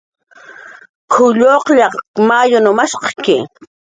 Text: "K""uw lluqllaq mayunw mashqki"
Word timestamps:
"K""uw 1.11 1.29
lluqllaq 1.39 1.95
mayunw 2.27 2.69
mashqki" 2.77 3.37